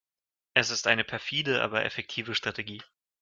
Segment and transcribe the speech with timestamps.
[0.55, 2.81] Es ist eine perfide, aber effektive Strategie.